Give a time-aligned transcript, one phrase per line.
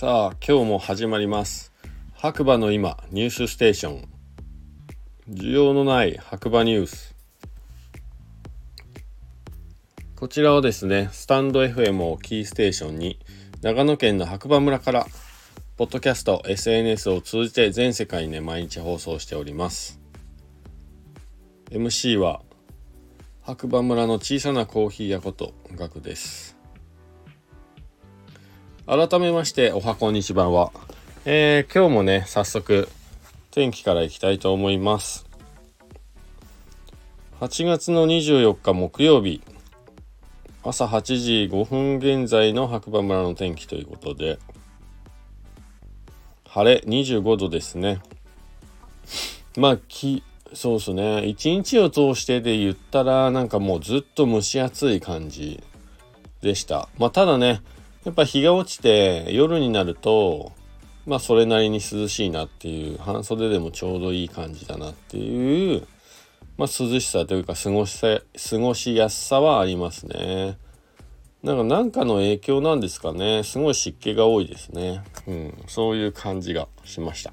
[0.00, 1.72] さあ今日も始まります。
[2.14, 4.08] 白馬の今ニュースステーション。
[5.28, 7.16] 需要のない白馬ニュース。
[10.14, 13.18] こちらはですねスタンド FM をキーステーションに
[13.60, 15.04] 長野県の白馬村から
[15.76, 19.98] ポッドキャスト SNS を通じて全世界にね毎日放送しております。
[21.72, 22.42] MC は
[23.42, 26.57] 白馬村の小さなコーヒー屋ことガクです。
[28.88, 30.48] 改めましておはこんにちは。
[30.48, 30.72] は、
[31.26, 32.88] えー、今日もね早速
[33.50, 35.26] 天気からいきたいと思います。
[37.38, 39.42] 8月の24日木曜日。
[40.62, 44.38] 朝8時5分現在の白馬村の天気ということで
[46.46, 48.00] 晴れ25度ですね。
[49.58, 50.22] まあき
[50.54, 51.26] そうですね。
[51.26, 55.62] 一日を通してで言ったらなんかもうずっと蒸し暑い感じ
[56.40, 56.88] でした。
[56.96, 57.60] まあただね
[58.04, 60.52] やっぱ日が落ちて夜になると
[61.06, 65.86] まあそれなりに涼しいなっていう半袖でもちょうどいい感じだなっていう
[66.56, 70.58] まあ涼しさというか過ごしさ過ごしやすさはありますね。
[71.42, 73.44] なんか何かの影響なんですかね。
[73.44, 75.04] すごい湿気が多いですね。
[75.28, 77.32] うん、そういう感じがしました。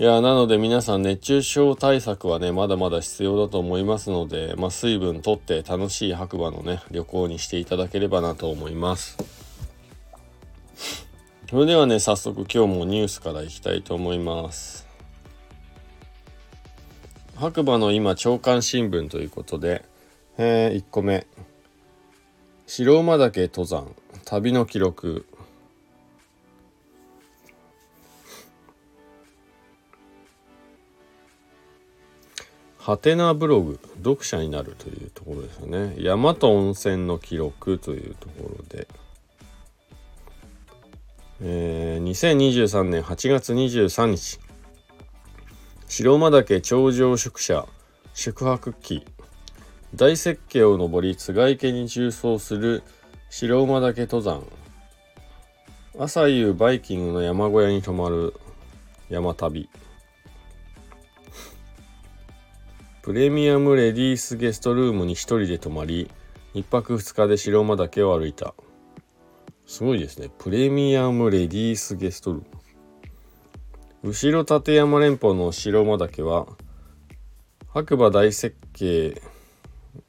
[0.00, 9.18] いやなので皆さん熱中症対策はねまだまだ必要だと思いますので、まあ、水分とって楽しい白馬のね旅行にしていただければなと思います。
[11.50, 14.86] それではね早速今日もニュースからいきたいと思います。
[17.34, 19.84] 白馬の今朝刊新聞ということで、
[20.36, 21.26] えー、1個目。
[22.68, 23.88] 白馬岳登山
[24.24, 25.26] 旅の記録。
[32.88, 35.94] ハテナブログ読者になるというところですよね。
[35.98, 38.88] 山と温泉の記録というところで、
[41.42, 44.40] えー、2023年8月23日
[45.86, 47.66] 白馬岳頂上宿舎
[48.14, 49.04] 宿泊機。
[49.94, 52.82] 大雪渓を登り津賀池に縦走する
[53.28, 54.42] 白馬岳登山。
[55.98, 58.32] 朝夕バイキングの山小屋に泊まる
[59.10, 59.68] 山旅。
[63.08, 66.10] プレミアムレディースゲストルームに一人で泊まり
[66.52, 68.52] 1泊2日で白馬岳を歩いた。
[69.66, 70.28] すごいですね。
[70.36, 72.42] プレミアムレディースゲストルー
[74.02, 74.10] ム。
[74.10, 76.48] 後ろ立山連峰の白馬岳は
[77.72, 79.22] 白馬大雪渓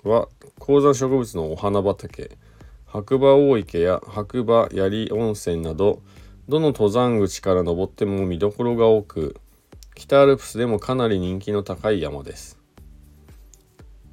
[0.04, 0.28] は
[0.60, 2.32] 高山植物のお花畑
[2.86, 6.02] 白馬大池や白馬槍温泉など
[6.50, 9.38] どの登山口から登っても見どころが多く
[9.96, 12.59] 北アルプスでもかなり人気の高い山です。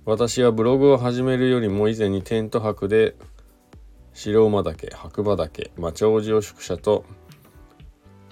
[0.06, 3.16] 私はブログを始めるよりも以前にテント泊で
[4.12, 7.04] 白馬岳白馬岳町長寺宿舎と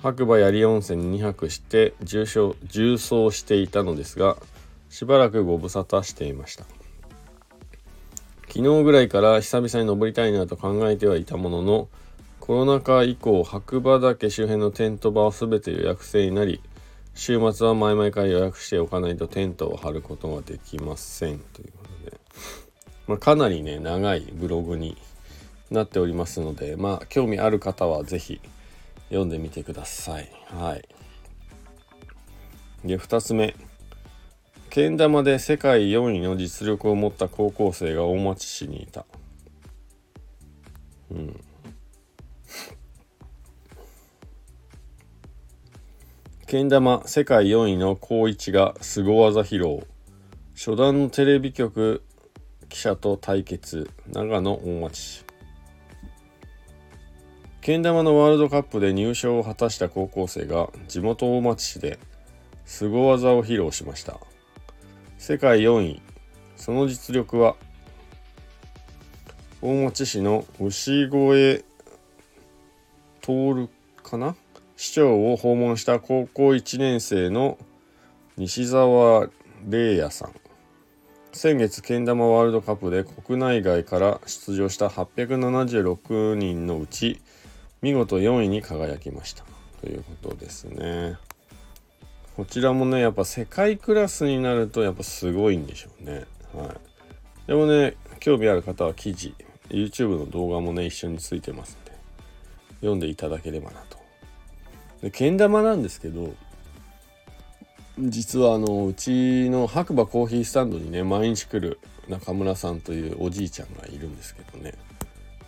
[0.01, 4.37] 白馬槍温泉に2泊して重症重走していたのですが
[4.89, 6.65] しばらくご無沙汰していました。
[8.47, 11.89] 昨日ぐらいから久々に登りたいなと考えてはいたものの
[12.39, 16.61] コロナ禍以降白馬岳周辺のテント場は全て予約制になり
[17.15, 22.19] 週末は前々から予約しておかないとテントを張ることができませんということで、
[23.07, 24.97] まあ、かなりね長いブログに
[25.71, 28.41] なっておりますのでまあ興味ある方は是非
[29.09, 30.31] 読んでみてください。
[30.47, 30.89] はい。
[32.85, 33.55] で2つ目。
[34.71, 39.07] けん玉で世界4位の実力を持った高校生が大町市にいた。
[41.13, 41.41] うん。
[46.55, 49.89] けん玉世界4位の高一が凄技披露。
[50.55, 52.05] 初段のテレビ局
[52.69, 53.91] 記者と対決。
[54.13, 55.25] 長野大町。
[57.61, 61.99] けん玉のワールドカップで入賞を果たした高校生が地元大町市で
[62.65, 64.21] 凄技を披露しました。
[65.19, 66.03] 世界4位。
[66.57, 67.57] その実力は
[69.61, 71.65] 大町市の牛越
[73.23, 73.69] 徹
[74.05, 74.37] かな？
[74.76, 77.59] 市長を訪問した高校1年生の
[78.37, 79.29] 西澤
[79.69, 80.32] 玲也さん。
[81.32, 87.21] 先月けん玉ワールドカップで国内外から出場した876人のうち
[87.82, 89.44] 見事4位に輝きました。
[89.81, 91.17] ということですね。
[92.37, 96.25] こちらもねやっぱ世界クラスになるとやっぱすごいんでしょうね。
[96.53, 96.69] はい。
[97.47, 99.35] でもね興味ある方は記事
[99.69, 101.93] YouTube の動画もね一緒についてますんで
[102.81, 103.94] 読んでいただければなと。
[105.05, 106.33] でけん玉なんですけど
[107.99, 111.79] 実はあのうちの白馬コーヒースタンドにね毎日来る
[112.09, 114.73] 中村さんというおじいちゃんがいるんですけどね。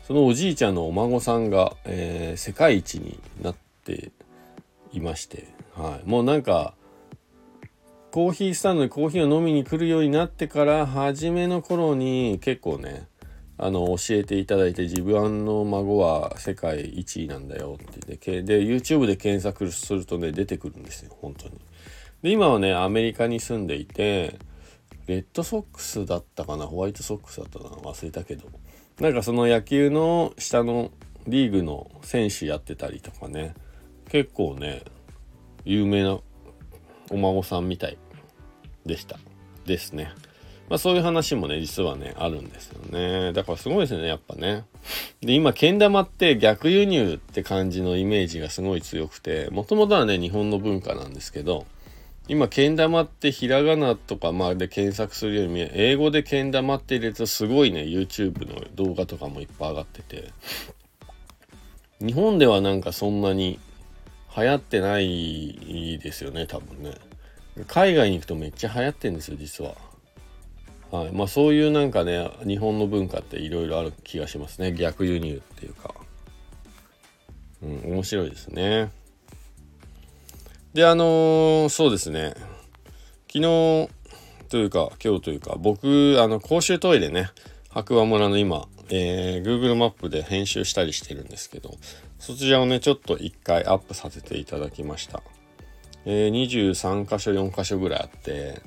[0.07, 4.13] そのおじいちゃんのお孫さんが、えー、世界一になって
[4.93, 6.75] いまして、はい、もうなんか
[8.13, 13.09] コーヒースタンドでコーヒーを飲みに来るようになってから初めの頃に結構ね
[13.59, 21.59] あの教えていただいて自分の孫は世界一位なんだよって言ってで YouTube で検索するとね出てくるんですよ本当に。
[22.23, 24.39] で今はねアメリカに住んでいて
[25.07, 28.49] レッドソックスだったかなホワイトソックスだったかな忘れたけど。
[29.01, 30.91] なんかその野球の下の
[31.27, 33.55] リーグの選手やってたりとかね
[34.09, 34.85] 結構ね
[35.65, 36.19] 有名な
[37.11, 37.99] お孫さんみたい
[38.87, 39.19] でした。
[39.67, 40.13] ですね。
[40.69, 44.65] まあそういう話もね実はねあるんですよねだからすごいですねやっぱね
[45.21, 51.67] で今けん玉って逆輸入って感じのイメージがすごい強くてもともとはね日本の文化なんですけど
[52.29, 60.33] 今、けん玉ってひらがなとかまあで検索するよりも、英語でけん玉って入れるとすごいね、YouTube の動画とかもいっぱい上がってて、
[62.01, 63.61] 日本ではなんかそんなに
[64.37, 66.97] 流行ってないですよね、多分ね。
[67.69, 69.77] 海外に行くとめっちゃ流行ってんですよ、実は。
[70.91, 71.13] はい。
[71.13, 74.73] まあそういうなんかね、日本の文化っていろいろある気がしますね。
[74.73, 75.95] 逆輸入っていうか。
[77.63, 78.91] うん、面白いですね。
[80.75, 82.35] で、あのー、そうですね。
[83.29, 83.89] 昨日
[84.49, 87.31] というか、今日というか、僕、あの、公衆トイレね、
[87.71, 91.75] 白馬村の今、えー、Google マップで編集したりしてるんですけど、
[92.19, 95.23] そちらをね、ちょっと一回アップさせていただきました。
[96.05, 98.63] えー、23箇所、4箇所ぐらいあって、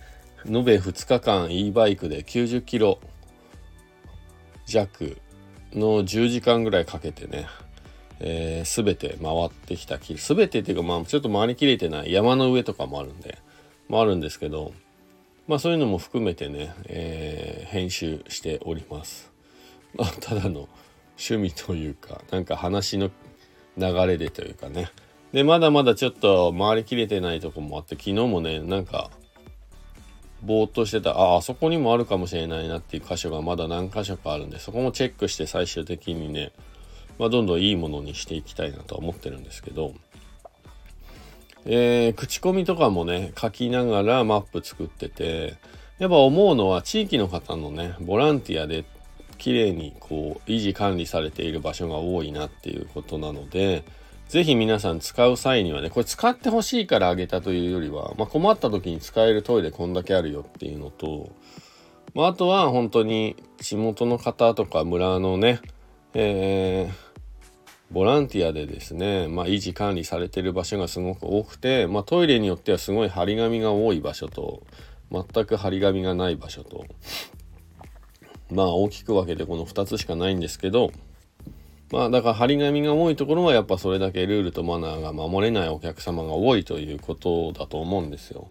[0.45, 3.00] 延べ2日間 e バイクで90キロ
[4.65, 5.18] 弱
[5.74, 7.47] の10時間ぐらいかけてね、
[8.19, 13.39] えー、全て回ってきたき全てっていうかまあちょっと回りきれてない山の上とかもあるんで、
[13.88, 14.74] まあ、あるんですけど
[15.47, 19.31] まあそういうのも含めてね、えー、編集しております。
[19.95, 20.69] まあ、ただの
[21.18, 23.09] 趣味というかなんか話の
[23.77, 24.92] 流れでというかね
[25.33, 29.09] でまだまだちょっと回りきれてないとこもあって昨日もねなんか
[30.44, 31.12] ぼーっとしてた。
[31.12, 36.51] ああそこにもあるかもしれないなっていう箇所がまだ何箇所かあるんでそこもチェックして最終的にね
[37.19, 39.94] まあ、どんどんいいものにしていきたいなとは思ってるんですけど、
[41.65, 45.57] えー、口コミとかもね書きながらマップ作ってて
[46.00, 48.85] やっぱ思うのは地域の方のねボランティアで
[49.38, 53.83] 綺麗にこう維持管理されている場所が多いなっていうことなので
[54.29, 61.31] 是非皆さん使う際にはねこれ使ってほしいからあげたというよりは、まあ、困った時に使えるトイレこんだけあるよっていうのと、
[62.13, 65.59] まあ、あとは本当に地元の方とか村のね
[66.13, 67.09] えー
[67.91, 74.61] ボランティアでですね、まあ、維持管理されてる場所がすごく多くて、まあ、トイレによってはすごい張り紙が多い場所と
[75.11, 76.85] 全く張り紙がない場所と
[78.51, 80.91] まあ大きく分けてこの2つしかないんですけど
[81.91, 88.47] まあだから張り紙が多いところはやっぱそれだけルールとマナーが守れないお客様が多いということだと思うんですよ。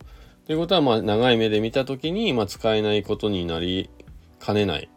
[0.46, 3.90] ということはまあ長い目で見た時にま使えないことになり
[4.40, 4.88] かねない。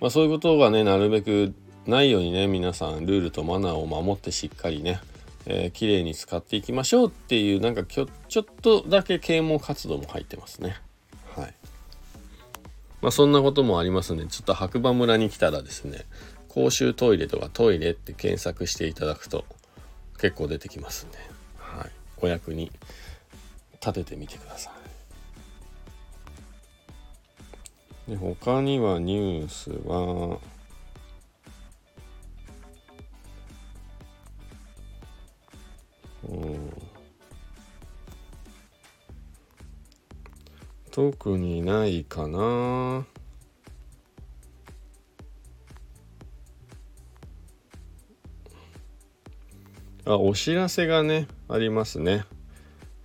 [0.00, 1.54] まあそういうことがねなるべく
[1.86, 5.00] ないようにね皆さんルールとマナーを守ってしっかりね、
[5.46, 8.08] えー、綺麗に使っていきましょうっていうなんかちょっ
[8.60, 10.76] とだけ啓蒙活動も入ってますね
[11.34, 11.54] はい
[13.00, 16.04] まあそんなこともありますんねちょっと白馬村に来たらですね
[16.52, 19.46] 公衆トイレとかトイレって検索していただくと
[20.18, 21.16] 結構出てきますんで、
[21.56, 22.70] はい、お役に
[23.80, 24.70] 立ててみてくださ
[28.06, 28.10] い。
[28.10, 30.38] で他にはニュースは
[36.28, 36.72] うん。
[40.90, 43.06] 特にないかな。
[50.04, 52.24] あお知らせがねありますね。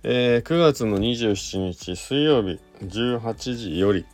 [0.02, 4.06] えー、9月の27日水曜日18時より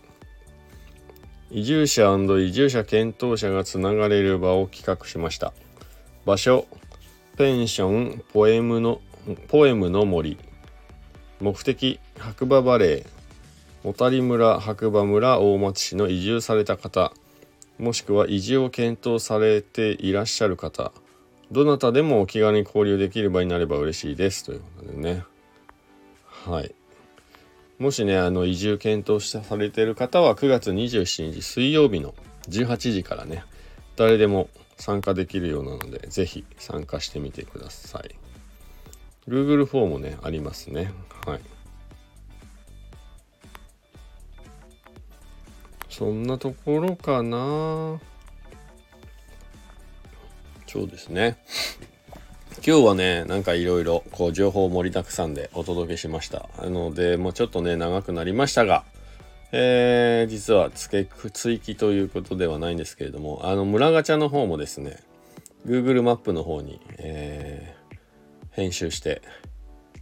[1.51, 5.55] 移住者移住者検討者がつながれる場を企画しました。
[6.27, 6.67] 場所
[7.37, 9.01] ペンションポエムの
[9.49, 10.37] ポエムの森。
[11.41, 13.07] 目的白馬バレー。
[13.83, 17.13] 小谷村白馬村大町市の移住された方
[17.79, 20.93] もしくは移住を検討されていらっしゃる方。
[21.51, 25.25] どなたでもお気軽に交流できる場になれば嬉しいですということでね
[26.47, 26.75] はい
[27.79, 32.15] もしねあの移住検討しされている方は9月27日水曜日の
[32.49, 33.45] 18時からね
[33.97, 38.15] 誰でも参加できるようなので、ぜひ参加してみてください。
[39.29, 40.93] Google フォームね、ありますね。
[41.27, 41.41] はい。
[45.89, 48.01] そんなところかな
[50.75, 51.37] そうですね。
[52.67, 56.49] 今日はねなんかいろいろこう情報盛りだくさんでお届けしました。
[56.61, 58.85] なのでもうちょっとね長くなりましたが
[59.53, 64.99] えー、実は付け追記ということではないんですけれどもあの村ガチャの方もですね
[65.65, 67.97] Google マップの方に、えー、
[68.51, 69.23] 編集して、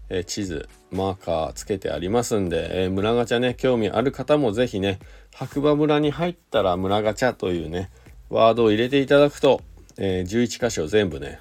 [0.08, 5.00] えー、地図マーカーつけてありますんで、えー、村ガチャね興味ある方も是非ね
[5.34, 7.90] 白馬村に入ったら村ガチャというね
[8.30, 9.60] ワードを入れていただくと、
[9.98, 11.40] え11箇所全部ね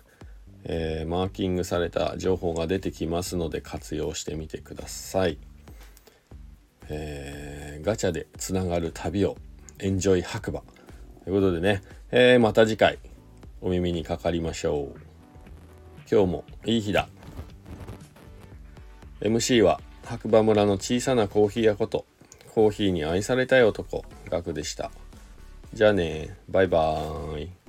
[0.63, 5.37] えー、マーキングされた情報が出てきますので活用してみてください。
[6.89, 9.37] えー、ガチャでつながる旅を
[9.79, 10.61] エンジョイ白馬
[11.23, 11.81] ということでね、
[12.11, 12.99] えー、また次回
[13.61, 14.99] お耳にかかりましょう。
[16.11, 17.07] 今日もいい日だ。
[19.21, 22.05] MC は白馬村の小さなコーヒー屋こと
[22.53, 24.91] コーヒーに愛されたい男ガクでした。
[25.73, 27.60] じゃあねバイバーイ。